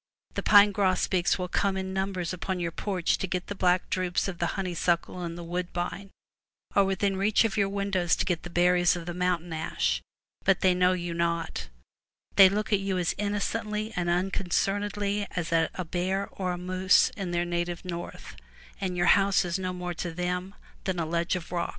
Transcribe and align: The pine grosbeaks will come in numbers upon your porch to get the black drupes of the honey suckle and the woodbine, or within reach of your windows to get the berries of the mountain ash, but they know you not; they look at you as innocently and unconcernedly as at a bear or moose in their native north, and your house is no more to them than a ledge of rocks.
The 0.33 0.41
pine 0.41 0.71
grosbeaks 0.71 1.37
will 1.37 1.47
come 1.47 1.77
in 1.77 1.93
numbers 1.93 2.33
upon 2.33 2.59
your 2.59 2.71
porch 2.71 3.19
to 3.19 3.27
get 3.27 3.45
the 3.45 3.53
black 3.53 3.87
drupes 3.91 4.27
of 4.27 4.39
the 4.39 4.47
honey 4.57 4.73
suckle 4.73 5.21
and 5.21 5.37
the 5.37 5.43
woodbine, 5.43 6.09
or 6.75 6.85
within 6.85 7.17
reach 7.17 7.43
of 7.43 7.55
your 7.55 7.69
windows 7.69 8.15
to 8.15 8.25
get 8.25 8.41
the 8.41 8.49
berries 8.49 8.95
of 8.95 9.05
the 9.05 9.13
mountain 9.13 9.53
ash, 9.53 10.01
but 10.43 10.61
they 10.61 10.73
know 10.73 10.93
you 10.93 11.13
not; 11.13 11.67
they 12.35 12.49
look 12.49 12.73
at 12.73 12.79
you 12.79 12.97
as 12.97 13.13
innocently 13.19 13.93
and 13.95 14.09
unconcernedly 14.09 15.27
as 15.35 15.53
at 15.53 15.69
a 15.75 15.85
bear 15.85 16.27
or 16.31 16.57
moose 16.57 17.11
in 17.15 17.29
their 17.29 17.45
native 17.45 17.85
north, 17.85 18.35
and 18.79 18.97
your 18.97 19.05
house 19.05 19.45
is 19.45 19.59
no 19.59 19.71
more 19.71 19.93
to 19.93 20.11
them 20.11 20.55
than 20.85 20.97
a 20.97 21.05
ledge 21.05 21.35
of 21.35 21.51
rocks. 21.51 21.69